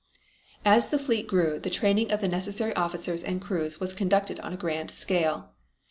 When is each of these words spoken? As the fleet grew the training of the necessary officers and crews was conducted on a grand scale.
As 0.65 0.87
the 0.87 0.97
fleet 0.97 1.27
grew 1.27 1.59
the 1.59 1.69
training 1.69 2.11
of 2.11 2.21
the 2.21 2.27
necessary 2.27 2.75
officers 2.75 3.21
and 3.21 3.39
crews 3.39 3.79
was 3.79 3.93
conducted 3.93 4.39
on 4.39 4.51
a 4.51 4.57
grand 4.57 4.89
scale. 4.89 5.51